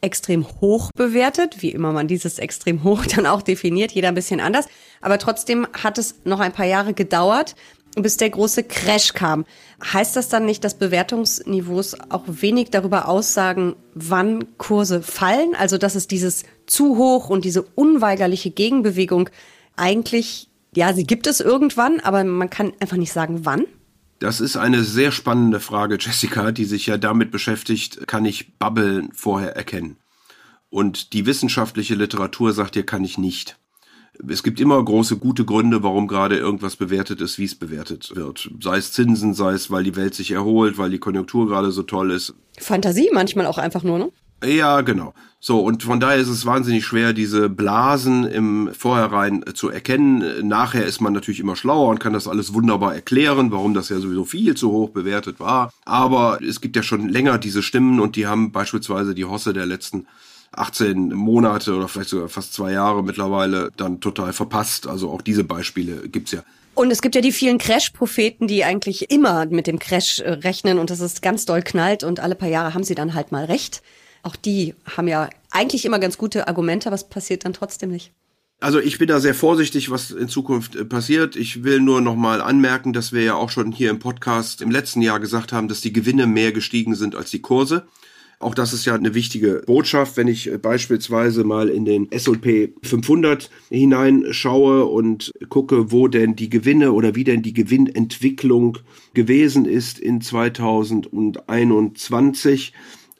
extrem 0.00 0.46
hoch 0.60 0.90
bewertet, 0.94 1.60
wie 1.60 1.70
immer 1.70 1.92
man 1.92 2.06
dieses 2.06 2.38
extrem 2.38 2.84
hoch 2.84 3.06
dann 3.16 3.26
auch 3.26 3.42
definiert, 3.42 3.90
jeder 3.90 4.08
ein 4.08 4.14
bisschen 4.14 4.40
anders. 4.40 4.66
Aber 5.00 5.18
trotzdem 5.18 5.66
hat 5.82 5.98
es 5.98 6.20
noch 6.24 6.38
ein 6.38 6.52
paar 6.52 6.66
Jahre 6.66 6.94
gedauert, 6.94 7.56
bis 7.96 8.16
der 8.16 8.30
große 8.30 8.62
Crash 8.62 9.12
kam. 9.12 9.44
Heißt 9.92 10.14
das 10.14 10.28
dann 10.28 10.46
nicht, 10.46 10.62
dass 10.62 10.74
Bewertungsniveaus 10.74 11.96
auch 12.08 12.24
wenig 12.26 12.70
darüber 12.70 13.08
aussagen, 13.08 13.74
wann 13.94 14.56
Kurse 14.58 15.02
fallen? 15.02 15.56
Also 15.56 15.76
dass 15.76 15.96
es 15.96 16.06
dieses 16.06 16.44
zu 16.66 16.96
hoch 16.96 17.30
und 17.30 17.44
diese 17.44 17.62
unweigerliche 17.62 18.50
Gegenbewegung 18.50 19.28
eigentlich 19.76 20.48
ja, 20.74 20.92
sie 20.94 21.04
gibt 21.04 21.26
es 21.26 21.40
irgendwann, 21.40 22.00
aber 22.00 22.24
man 22.24 22.50
kann 22.50 22.72
einfach 22.80 22.96
nicht 22.96 23.12
sagen, 23.12 23.44
wann. 23.44 23.64
Das 24.18 24.40
ist 24.40 24.56
eine 24.56 24.84
sehr 24.84 25.10
spannende 25.10 25.60
Frage, 25.60 25.98
Jessica, 26.00 26.52
die 26.52 26.64
sich 26.64 26.86
ja 26.86 26.96
damit 26.96 27.30
beschäftigt, 27.30 28.06
kann 28.06 28.24
ich 28.24 28.56
Bubble 28.58 29.08
vorher 29.12 29.56
erkennen? 29.56 29.96
Und 30.70 31.12
die 31.12 31.26
wissenschaftliche 31.26 31.94
Literatur 31.94 32.52
sagt 32.52 32.76
dir, 32.76 32.86
kann 32.86 33.04
ich 33.04 33.18
nicht. 33.18 33.58
Es 34.28 34.42
gibt 34.42 34.60
immer 34.60 34.82
große 34.82 35.16
gute 35.16 35.44
Gründe, 35.44 35.82
warum 35.82 36.06
gerade 36.06 36.36
irgendwas 36.36 36.76
bewertet 36.76 37.20
ist, 37.20 37.38
wie 37.38 37.44
es 37.44 37.54
bewertet 37.54 38.12
wird. 38.14 38.50
Sei 38.60 38.76
es 38.76 38.92
Zinsen, 38.92 39.34
sei 39.34 39.52
es, 39.52 39.70
weil 39.70 39.84
die 39.84 39.96
Welt 39.96 40.14
sich 40.14 40.30
erholt, 40.30 40.78
weil 40.78 40.90
die 40.90 40.98
Konjunktur 40.98 41.48
gerade 41.48 41.72
so 41.72 41.82
toll 41.82 42.10
ist. 42.12 42.34
Fantasie 42.58 43.10
manchmal 43.12 43.46
auch 43.46 43.58
einfach 43.58 43.82
nur, 43.82 43.98
ne? 43.98 44.12
Ja, 44.44 44.80
genau. 44.80 45.14
So, 45.44 45.58
und 45.58 45.82
von 45.82 45.98
daher 45.98 46.18
ist 46.18 46.28
es 46.28 46.46
wahnsinnig 46.46 46.86
schwer, 46.86 47.12
diese 47.12 47.48
Blasen 47.48 48.24
im 48.24 48.70
Vorhinein 48.72 49.44
zu 49.54 49.70
erkennen. 49.70 50.46
Nachher 50.46 50.84
ist 50.84 51.00
man 51.00 51.12
natürlich 51.12 51.40
immer 51.40 51.56
schlauer 51.56 51.88
und 51.88 51.98
kann 51.98 52.12
das 52.12 52.28
alles 52.28 52.54
wunderbar 52.54 52.94
erklären, 52.94 53.50
warum 53.50 53.74
das 53.74 53.88
ja 53.88 53.98
sowieso 53.98 54.24
viel 54.24 54.56
zu 54.56 54.70
hoch 54.70 54.90
bewertet 54.90 55.40
war. 55.40 55.72
Aber 55.84 56.40
es 56.40 56.60
gibt 56.60 56.76
ja 56.76 56.84
schon 56.84 57.08
länger 57.08 57.38
diese 57.38 57.64
Stimmen 57.64 57.98
und 57.98 58.14
die 58.14 58.28
haben 58.28 58.52
beispielsweise 58.52 59.16
die 59.16 59.24
Hosse 59.24 59.52
der 59.52 59.66
letzten 59.66 60.06
18 60.52 61.08
Monate 61.08 61.74
oder 61.74 61.88
vielleicht 61.88 62.10
sogar 62.10 62.28
fast 62.28 62.54
zwei 62.54 62.70
Jahre 62.70 63.02
mittlerweile 63.02 63.70
dann 63.76 64.00
total 64.00 64.32
verpasst. 64.32 64.86
Also 64.86 65.10
auch 65.10 65.22
diese 65.22 65.42
Beispiele 65.42 66.08
gibt's 66.08 66.30
ja. 66.30 66.44
Und 66.74 66.90
es 66.90 67.02
gibt 67.02 67.14
ja 67.14 67.20
die 67.20 67.32
vielen 67.32 67.58
Crash-Propheten, 67.58 68.46
die 68.46 68.64
eigentlich 68.64 69.10
immer 69.10 69.44
mit 69.46 69.66
dem 69.66 69.78
Crash 69.78 70.20
äh, 70.20 70.30
rechnen 70.30 70.78
und 70.78 70.88
das 70.88 71.00
ist 71.00 71.20
ganz 71.20 71.44
doll 71.44 71.62
knallt 71.62 72.02
und 72.04 72.20
alle 72.20 72.34
paar 72.34 72.48
Jahre 72.48 72.74
haben 72.74 72.84
sie 72.84 72.94
dann 72.94 73.14
halt 73.14 73.32
mal 73.32 73.44
recht. 73.44 73.82
Auch 74.22 74.36
die 74.36 74.74
haben 74.96 75.08
ja 75.08 75.28
eigentlich 75.50 75.84
immer 75.84 75.98
ganz 75.98 76.18
gute 76.18 76.48
Argumente, 76.48 76.90
was 76.90 77.08
passiert 77.08 77.44
dann 77.44 77.52
trotzdem 77.52 77.90
nicht. 77.90 78.12
Also 78.62 78.78
ich 78.78 78.98
bin 78.98 79.08
da 79.08 79.18
sehr 79.18 79.34
vorsichtig, 79.34 79.90
was 79.90 80.12
in 80.12 80.28
Zukunft 80.28 80.76
äh, 80.76 80.84
passiert. 80.84 81.34
Ich 81.34 81.64
will 81.64 81.80
nur 81.80 82.00
noch 82.00 82.14
mal 82.14 82.40
anmerken, 82.40 82.92
dass 82.92 83.12
wir 83.12 83.22
ja 83.22 83.34
auch 83.34 83.50
schon 83.50 83.72
hier 83.72 83.90
im 83.90 83.98
Podcast 83.98 84.62
im 84.62 84.70
letzten 84.70 85.02
Jahr 85.02 85.18
gesagt 85.18 85.52
haben, 85.52 85.66
dass 85.66 85.80
die 85.80 85.92
Gewinne 85.92 86.28
mehr 86.28 86.52
gestiegen 86.52 86.94
sind 86.94 87.16
als 87.16 87.30
die 87.30 87.42
Kurse. 87.42 87.88
Auch 88.38 88.54
das 88.54 88.72
ist 88.72 88.84
ja 88.84 88.94
eine 88.94 89.14
wichtige 89.14 89.62
Botschaft, 89.66 90.16
wenn 90.16 90.28
ich 90.28 90.48
äh, 90.48 90.58
beispielsweise 90.58 91.42
mal 91.42 91.68
in 91.68 91.84
den 91.84 92.12
S&P 92.12 92.72
500 92.82 93.50
hineinschaue 93.68 94.84
und 94.84 95.32
gucke, 95.48 95.90
wo 95.90 96.06
denn 96.06 96.36
die 96.36 96.48
Gewinne 96.48 96.92
oder 96.92 97.16
wie 97.16 97.24
denn 97.24 97.42
die 97.42 97.54
Gewinnentwicklung 97.54 98.78
gewesen 99.12 99.64
ist 99.64 99.98
in 99.98 100.20
2021 100.20 102.72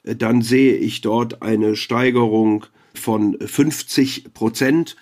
dann 0.03 0.41
sehe 0.41 0.75
ich 0.75 1.01
dort 1.01 1.41
eine 1.41 1.75
Steigerung 1.75 2.65
von 2.93 3.37
50 3.39 4.33
Prozent. 4.33 4.95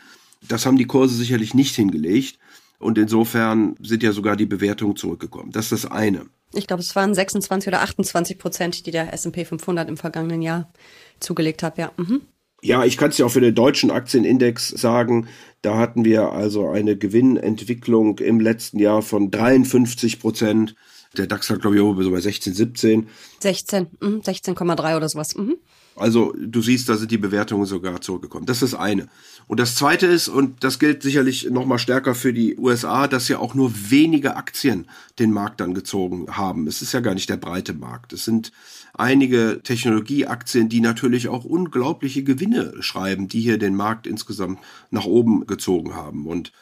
Das 0.48 0.66
haben 0.66 0.78
die 0.78 0.86
Kurse 0.86 1.16
sicherlich 1.16 1.54
nicht 1.54 1.76
hingelegt. 1.76 2.38
Und 2.80 2.98
insofern 2.98 3.76
sind 3.80 4.02
ja 4.02 4.12
sogar 4.12 4.36
die 4.36 4.48
Bewertungen 4.48 4.96
zurückgekommen. 4.96 5.52
Das 5.52 5.72
ist 5.72 5.84
das 5.84 5.92
eine. 5.92 6.26
Ich 6.54 6.68
glaube, 6.68 6.82
es 6.82 6.96
waren 6.96 7.14
26 7.14 7.68
oder 7.68 7.82
28 7.82 8.38
Prozent, 8.38 8.86
die 8.86 8.92
der 8.92 9.14
S&P 9.14 9.46
500 9.46 9.88
im 9.88 9.98
vergangenen 9.98 10.42
Jahr 10.42 10.72
zugelegt 11.20 11.64
hat, 11.64 11.78
ja. 11.78 11.92
Mhm. 11.98 12.22
Ja, 12.64 12.84
ich 12.86 12.98
kann 12.98 13.10
es 13.10 13.18
ja 13.18 13.26
auch 13.26 13.32
für 13.32 13.42
den 13.42 13.56
deutschen 13.56 13.90
Aktienindex 13.90 14.70
sagen. 14.70 15.28
Da 15.62 15.78
hatten 15.78 16.06
wir 16.06 16.32
also 16.32 16.70
eine 16.70 16.96
Gewinnentwicklung 16.96 18.20
im 18.20 18.40
letzten 18.40 18.78
Jahr 18.78 19.02
von 19.02 19.32
53 19.32 20.20
Prozent. 20.20 20.76
Der 21.18 21.28
DAX 21.28 21.50
hat, 21.50 21.62
glaube 21.62 21.76
ich, 21.76 21.82
so 21.82 22.12
bei 22.12 22.22
16, 22.22 22.54
17. 22.54 23.08
16, 23.40 23.88
16,3 24.00 24.96
oder 24.96 25.10
sowas. 25.10 25.36
Mhm. 25.36 25.58
Also 25.96 26.34
du 26.38 26.62
siehst, 26.62 26.88
da 26.88 26.96
sind 26.96 27.12
die 27.12 27.18
Bewertungen 27.18 27.66
sogar 27.66 28.00
zurückgekommen. 28.00 28.46
Das 28.46 28.62
ist 28.62 28.74
das 28.74 28.80
eine. 28.80 29.10
Und 29.48 29.60
das 29.60 29.76
zweite 29.76 30.08
ist, 30.08 30.30
und 30.30 30.64
das 30.64 30.80
gilt 30.80 31.04
sicherlich 31.04 31.50
noch 31.50 31.66
mal 31.66 31.80
stärker 31.80 32.16
für 32.16 32.32
die 32.32 32.58
USA, 32.58 33.08
dass 33.08 33.28
ja 33.28 33.40
auch 33.40 33.56
nur 33.56 33.74
wenige 33.90 34.38
Aktien 34.38 34.88
den 35.20 35.32
Markt 35.32 35.60
dann 35.60 35.74
gezogen 35.74 36.28
haben. 36.30 36.66
Es 36.68 36.82
ist 36.82 36.94
ja 36.94 37.02
gar 37.02 37.14
nicht 37.14 37.30
der 37.30 37.38
breite 37.38 37.74
Markt. 37.74 38.14
Es 38.14 38.24
sind 38.24 38.54
einige 38.94 39.60
Technologieaktien, 39.64 40.70
die 40.70 40.80
natürlich 40.80 41.28
auch 41.28 41.44
unglaubliche 41.44 42.24
Gewinne 42.24 42.74
schreiben, 42.80 43.28
die 43.28 43.42
hier 43.42 43.58
den 43.58 43.76
Markt 43.76 44.08
insgesamt 44.08 44.60
nach 44.92 45.06
oben 45.06 45.46
gezogen 45.46 45.94
haben. 45.94 46.26
Und 46.26 46.54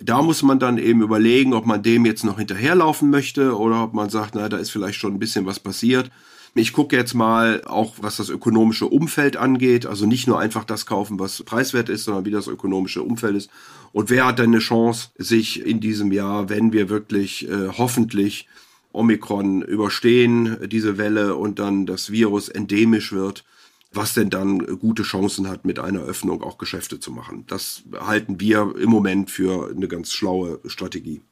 da 0.00 0.22
muss 0.22 0.42
man 0.42 0.58
dann 0.58 0.78
eben 0.78 1.02
überlegen, 1.02 1.54
ob 1.54 1.66
man 1.66 1.82
dem 1.82 2.04
jetzt 2.04 2.24
noch 2.24 2.38
hinterherlaufen 2.38 3.10
möchte 3.10 3.56
oder 3.56 3.84
ob 3.84 3.94
man 3.94 4.10
sagt, 4.10 4.34
na, 4.34 4.48
da 4.48 4.56
ist 4.56 4.70
vielleicht 4.70 4.98
schon 4.98 5.14
ein 5.14 5.18
bisschen 5.18 5.46
was 5.46 5.60
passiert. 5.60 6.10
Ich 6.56 6.72
gucke 6.72 6.96
jetzt 6.96 7.14
mal 7.14 7.62
auch, 7.64 7.94
was 8.00 8.16
das 8.16 8.28
ökonomische 8.28 8.86
Umfeld 8.86 9.36
angeht. 9.36 9.86
Also 9.86 10.06
nicht 10.06 10.28
nur 10.28 10.38
einfach 10.38 10.64
das 10.64 10.86
kaufen, 10.86 11.18
was 11.18 11.42
preiswert 11.42 11.88
ist, 11.88 12.04
sondern 12.04 12.24
wie 12.24 12.30
das 12.30 12.46
ökonomische 12.46 13.02
Umfeld 13.02 13.36
ist. 13.36 13.50
Und 13.92 14.08
wer 14.08 14.26
hat 14.26 14.38
denn 14.38 14.46
eine 14.46 14.58
Chance, 14.58 15.08
sich 15.18 15.64
in 15.64 15.80
diesem 15.80 16.12
Jahr, 16.12 16.48
wenn 16.48 16.72
wir 16.72 16.88
wirklich 16.88 17.48
äh, 17.48 17.68
hoffentlich 17.76 18.48
Omikron 18.92 19.62
überstehen, 19.62 20.56
diese 20.68 20.96
Welle 20.96 21.34
und 21.34 21.58
dann 21.58 21.86
das 21.86 22.12
Virus 22.12 22.48
endemisch 22.48 23.12
wird, 23.12 23.44
was 23.94 24.14
denn 24.14 24.30
dann 24.30 24.58
gute 24.78 25.02
Chancen 25.02 25.48
hat, 25.48 25.64
mit 25.64 25.78
einer 25.78 26.00
Öffnung 26.00 26.42
auch 26.42 26.58
Geschäfte 26.58 27.00
zu 27.00 27.10
machen. 27.10 27.44
Das 27.46 27.82
halten 27.98 28.40
wir 28.40 28.74
im 28.78 28.90
Moment 28.90 29.30
für 29.30 29.70
eine 29.70 29.88
ganz 29.88 30.12
schlaue 30.12 30.60
Strategie. 30.66 31.22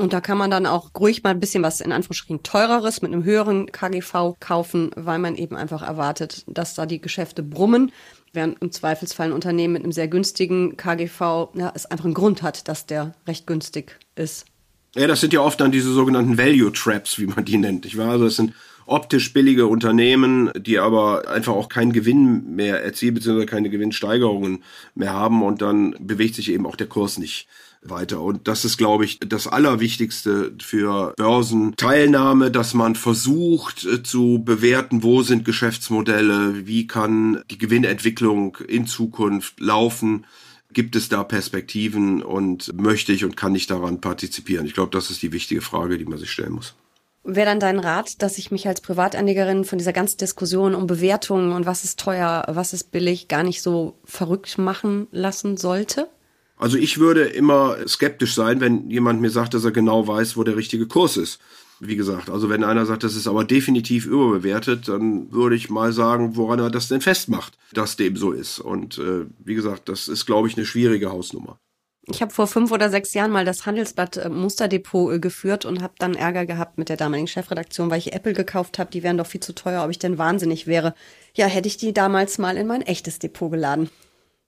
Und 0.00 0.14
da 0.14 0.20
kann 0.22 0.38
man 0.38 0.50
dann 0.50 0.64
auch 0.64 0.90
ruhig 0.98 1.22
mal 1.22 1.30
ein 1.30 1.40
bisschen 1.40 1.62
was 1.62 1.80
in 1.80 1.92
Anführungsstrichen 1.92 2.42
teureres 2.42 3.02
mit 3.02 3.12
einem 3.12 3.24
höheren 3.24 3.70
KGV 3.70 4.36
kaufen, 4.40 4.90
weil 4.96 5.18
man 5.18 5.36
eben 5.36 5.56
einfach 5.56 5.82
erwartet, 5.82 6.44
dass 6.46 6.74
da 6.74 6.86
die 6.86 7.00
Geschäfte 7.00 7.42
brummen. 7.42 7.92
Während 8.32 8.62
im 8.62 8.72
Zweifelsfall 8.72 9.28
ein 9.28 9.32
Unternehmen 9.32 9.74
mit 9.74 9.82
einem 9.82 9.92
sehr 9.92 10.08
günstigen 10.08 10.76
KGV, 10.76 11.50
ja, 11.54 11.72
es 11.74 11.86
einfach 11.86 12.06
einen 12.06 12.14
Grund 12.14 12.42
hat, 12.42 12.68
dass 12.68 12.86
der 12.86 13.14
recht 13.26 13.46
günstig 13.46 13.98
ist. 14.14 14.46
Ja, 14.94 15.06
das 15.06 15.20
sind 15.20 15.32
ja 15.32 15.40
oft 15.40 15.60
dann 15.60 15.70
diese 15.70 15.92
sogenannten 15.92 16.38
Value 16.38 16.72
Traps, 16.72 17.18
wie 17.18 17.26
man 17.26 17.44
die 17.44 17.58
nennt. 17.58 17.84
Ich 17.84 17.96
weiß, 17.96 18.08
also 18.08 18.24
das 18.24 18.36
sind 18.36 18.54
optisch 18.90 19.32
billige 19.32 19.66
Unternehmen, 19.66 20.50
die 20.56 20.78
aber 20.78 21.28
einfach 21.28 21.52
auch 21.52 21.68
keinen 21.68 21.92
Gewinn 21.92 22.54
mehr 22.56 22.82
erzielen, 22.82 23.14
beziehungsweise 23.14 23.46
keine 23.46 23.70
Gewinnsteigerungen 23.70 24.64
mehr 24.94 25.12
haben 25.12 25.42
und 25.42 25.62
dann 25.62 25.94
bewegt 26.00 26.34
sich 26.34 26.50
eben 26.50 26.66
auch 26.66 26.76
der 26.76 26.88
Kurs 26.88 27.16
nicht 27.16 27.46
weiter. 27.82 28.20
Und 28.20 28.48
das 28.48 28.64
ist, 28.64 28.76
glaube 28.76 29.04
ich, 29.04 29.20
das 29.20 29.46
Allerwichtigste 29.46 30.52
für 30.60 31.14
Börsenteilnahme, 31.16 32.50
dass 32.50 32.74
man 32.74 32.94
versucht 32.94 33.86
äh, 33.86 34.02
zu 34.02 34.42
bewerten, 34.44 35.02
wo 35.02 35.22
sind 35.22 35.44
Geschäftsmodelle, 35.44 36.66
wie 36.66 36.86
kann 36.86 37.42
die 37.50 37.58
Gewinnentwicklung 37.58 38.56
in 38.68 38.86
Zukunft 38.86 39.60
laufen. 39.60 40.26
Gibt 40.72 40.94
es 40.94 41.08
da 41.08 41.24
Perspektiven 41.24 42.22
und 42.22 42.72
möchte 42.78 43.12
ich 43.12 43.24
und 43.24 43.36
kann 43.36 43.54
ich 43.54 43.66
daran 43.66 44.00
partizipieren? 44.00 44.66
Ich 44.66 44.74
glaube, 44.74 44.90
das 44.90 45.10
ist 45.10 45.22
die 45.22 45.32
wichtige 45.32 45.62
Frage, 45.62 45.96
die 45.96 46.04
man 46.04 46.18
sich 46.18 46.30
stellen 46.30 46.52
muss. 46.52 46.74
Wäre 47.22 47.46
dann 47.46 47.60
dein 47.60 47.78
Rat, 47.78 48.22
dass 48.22 48.38
ich 48.38 48.50
mich 48.50 48.66
als 48.66 48.80
Privatanlegerin 48.80 49.64
von 49.64 49.76
dieser 49.76 49.92
ganzen 49.92 50.16
Diskussion 50.18 50.74
um 50.74 50.86
Bewertungen 50.86 51.52
und 51.52 51.66
was 51.66 51.84
ist 51.84 52.00
teuer, 52.00 52.44
was 52.48 52.72
ist 52.72 52.92
billig, 52.92 53.28
gar 53.28 53.42
nicht 53.42 53.60
so 53.60 53.98
verrückt 54.04 54.56
machen 54.56 55.06
lassen 55.12 55.58
sollte? 55.58 56.08
Also 56.56 56.76
ich 56.76 56.98
würde 56.98 57.24
immer 57.24 57.76
skeptisch 57.86 58.34
sein, 58.34 58.60
wenn 58.60 58.90
jemand 58.90 59.20
mir 59.20 59.30
sagt, 59.30 59.54
dass 59.54 59.64
er 59.64 59.70
genau 59.70 60.06
weiß, 60.06 60.36
wo 60.36 60.44
der 60.44 60.56
richtige 60.56 60.86
Kurs 60.86 61.16
ist. 61.16 61.40
Wie 61.78 61.96
gesagt, 61.96 62.28
also 62.28 62.50
wenn 62.50 62.64
einer 62.64 62.84
sagt, 62.84 63.02
das 63.04 63.16
ist 63.16 63.26
aber 63.26 63.44
definitiv 63.44 64.04
überbewertet, 64.04 64.86
dann 64.88 65.32
würde 65.32 65.56
ich 65.56 65.70
mal 65.70 65.92
sagen, 65.92 66.36
woran 66.36 66.58
er 66.58 66.70
das 66.70 66.88
denn 66.88 67.00
festmacht, 67.00 67.56
dass 67.72 67.96
dem 67.96 68.16
so 68.16 68.32
ist. 68.32 68.58
Und 68.58 68.98
äh, 68.98 69.24
wie 69.42 69.54
gesagt, 69.54 69.88
das 69.88 70.08
ist, 70.08 70.26
glaube 70.26 70.48
ich, 70.48 70.56
eine 70.56 70.66
schwierige 70.66 71.10
Hausnummer. 71.10 71.58
Ich 72.06 72.22
habe 72.22 72.32
vor 72.32 72.46
fünf 72.46 72.72
oder 72.72 72.90
sechs 72.90 73.14
Jahren 73.14 73.30
mal 73.30 73.44
das 73.44 73.66
Handelsblatt 73.66 74.16
äh, 74.16 74.28
Musterdepot 74.28 75.14
äh, 75.14 75.18
geführt 75.18 75.64
und 75.64 75.82
habe 75.82 75.94
dann 75.98 76.14
Ärger 76.14 76.46
gehabt 76.46 76.78
mit 76.78 76.88
der 76.88 76.96
damaligen 76.96 77.28
Chefredaktion, 77.28 77.90
weil 77.90 77.98
ich 77.98 78.12
Apple 78.12 78.32
gekauft 78.32 78.78
habe. 78.78 78.90
Die 78.90 79.02
wären 79.02 79.18
doch 79.18 79.26
viel 79.26 79.40
zu 79.40 79.54
teuer, 79.54 79.84
ob 79.84 79.90
ich 79.90 79.98
denn 79.98 80.18
wahnsinnig 80.18 80.66
wäre. 80.66 80.94
Ja, 81.34 81.46
hätte 81.46 81.68
ich 81.68 81.76
die 81.76 81.92
damals 81.92 82.38
mal 82.38 82.56
in 82.56 82.66
mein 82.66 82.82
echtes 82.82 83.18
Depot 83.18 83.50
geladen. 83.50 83.90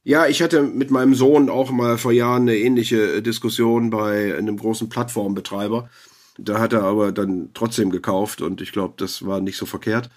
Ja, 0.04 0.26
ich 0.26 0.42
hatte 0.42 0.62
mit 0.62 0.90
meinem 0.90 1.14
Sohn 1.14 1.49
auch 1.49 1.71
mal 1.71 1.97
vor 1.97 2.11
Jahren 2.11 2.42
eine 2.42 2.56
ähnliche 2.56 3.16
äh, 3.16 3.23
Diskussion 3.23 3.90
bei 3.90 4.37
einem 4.37 4.56
großen 4.56 4.88
Plattformbetreiber. 4.88 5.88
Da 6.38 6.59
hat 6.59 6.73
er 6.73 6.82
aber 6.82 7.12
dann 7.12 7.50
trotzdem 7.54 7.90
gekauft 7.90 8.40
und 8.40 8.61
ich 8.61 8.73
glaube, 8.73 8.94
das 8.97 9.26
war 9.26 9.40
nicht 9.40 9.59
so 9.59 9.66
verkehrt. 9.66 10.11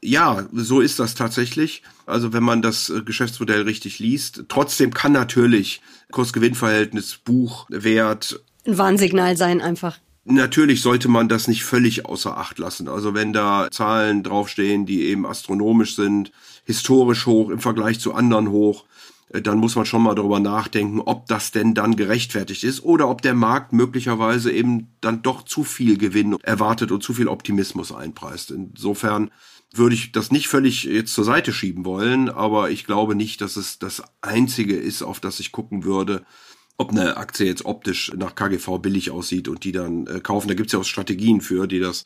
Ja, 0.00 0.46
so 0.52 0.80
ist 0.80 0.98
das 0.98 1.14
tatsächlich. 1.14 1.82
Also 2.06 2.32
wenn 2.32 2.42
man 2.42 2.62
das 2.62 2.88
äh, 2.88 3.02
Geschäftsmodell 3.02 3.62
richtig 3.62 3.98
liest. 3.98 4.44
Trotzdem 4.48 4.94
kann 4.94 5.12
natürlich 5.12 5.80
Kurs-Gewinn-Verhältnis, 6.12 7.16
Buch, 7.16 7.66
Wert. 7.68 8.40
Ein 8.66 8.78
Warnsignal 8.78 9.36
sein 9.36 9.60
einfach. 9.60 9.98
Natürlich 10.24 10.82
sollte 10.82 11.08
man 11.08 11.28
das 11.28 11.48
nicht 11.48 11.64
völlig 11.64 12.04
außer 12.04 12.36
Acht 12.36 12.58
lassen. 12.58 12.86
Also 12.86 13.14
wenn 13.14 13.32
da 13.32 13.68
Zahlen 13.70 14.22
draufstehen, 14.22 14.84
die 14.84 15.04
eben 15.04 15.26
astronomisch 15.26 15.96
sind, 15.96 16.32
historisch 16.64 17.26
hoch 17.26 17.48
im 17.48 17.60
Vergleich 17.60 17.98
zu 17.98 18.14
anderen 18.14 18.50
hoch, 18.50 18.84
äh, 19.30 19.40
dann 19.40 19.58
muss 19.58 19.74
man 19.74 19.86
schon 19.86 20.02
mal 20.02 20.14
darüber 20.14 20.38
nachdenken, 20.38 21.00
ob 21.00 21.26
das 21.26 21.50
denn 21.50 21.74
dann 21.74 21.96
gerechtfertigt 21.96 22.62
ist 22.62 22.82
oder 22.84 23.08
ob 23.08 23.22
der 23.22 23.34
Markt 23.34 23.72
möglicherweise 23.72 24.52
eben 24.52 24.88
dann 25.00 25.22
doch 25.22 25.42
zu 25.44 25.64
viel 25.64 25.98
Gewinn 25.98 26.36
erwartet 26.42 26.92
und 26.92 27.02
zu 27.02 27.14
viel 27.14 27.28
Optimismus 27.28 27.92
einpreist. 27.92 28.50
Insofern 28.50 29.30
würde 29.74 29.94
ich 29.94 30.12
das 30.12 30.30
nicht 30.30 30.48
völlig 30.48 30.84
jetzt 30.84 31.14
zur 31.14 31.24
Seite 31.24 31.52
schieben 31.52 31.84
wollen, 31.84 32.28
aber 32.28 32.70
ich 32.70 32.84
glaube 32.86 33.14
nicht, 33.14 33.40
dass 33.40 33.56
es 33.56 33.78
das 33.78 34.02
einzige 34.22 34.76
ist, 34.76 35.02
auf 35.02 35.20
das 35.20 35.40
ich 35.40 35.52
gucken 35.52 35.84
würde, 35.84 36.24
ob 36.78 36.90
eine 36.90 37.16
Aktie 37.16 37.46
jetzt 37.46 37.64
optisch 37.64 38.12
nach 38.16 38.34
KGV 38.34 38.78
billig 38.78 39.10
aussieht 39.10 39.48
und 39.48 39.64
die 39.64 39.72
dann 39.72 40.06
äh, 40.06 40.20
kaufen. 40.20 40.48
Da 40.48 40.54
gibt 40.54 40.68
es 40.68 40.72
ja 40.72 40.78
auch 40.78 40.84
Strategien 40.84 41.40
für, 41.40 41.66
die 41.66 41.80
das 41.80 42.04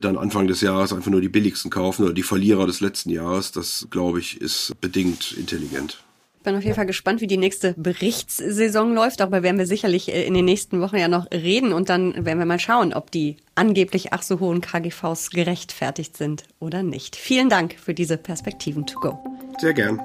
dann 0.00 0.16
Anfang 0.16 0.46
des 0.46 0.60
Jahres 0.60 0.92
einfach 0.92 1.10
nur 1.10 1.20
die 1.20 1.28
billigsten 1.28 1.70
kaufen 1.70 2.04
oder 2.04 2.14
die 2.14 2.22
Verlierer 2.22 2.66
des 2.66 2.80
letzten 2.80 3.10
Jahres. 3.10 3.52
Das, 3.52 3.88
glaube 3.90 4.20
ich, 4.20 4.40
ist 4.40 4.72
bedingt 4.80 5.32
intelligent 5.32 6.03
bin 6.44 6.54
auf 6.56 6.62
jeden 6.62 6.76
Fall 6.76 6.86
gespannt, 6.86 7.20
wie 7.20 7.26
die 7.26 7.36
nächste 7.36 7.74
Berichtssaison 7.76 8.94
läuft. 8.94 9.20
Darüber 9.20 9.42
werden 9.42 9.58
wir 9.58 9.66
sicherlich 9.66 10.14
äh, 10.14 10.24
in 10.24 10.34
den 10.34 10.44
nächsten 10.44 10.80
Wochen 10.80 10.96
ja 10.96 11.08
noch 11.08 11.28
reden 11.32 11.72
und 11.72 11.88
dann 11.88 12.24
werden 12.24 12.38
wir 12.38 12.46
mal 12.46 12.60
schauen, 12.60 12.94
ob 12.94 13.10
die 13.10 13.36
angeblich 13.56 14.12
ach 14.12 14.22
so 14.22 14.38
hohen 14.38 14.60
KGVs 14.60 15.30
gerechtfertigt 15.30 16.16
sind 16.16 16.44
oder 16.60 16.82
nicht. 16.82 17.16
Vielen 17.16 17.48
Dank 17.48 17.74
für 17.74 17.94
diese 17.94 18.16
Perspektiven 18.16 18.86
to 18.86 19.00
go. 19.00 19.18
Sehr 19.58 19.72
gern. 19.72 20.00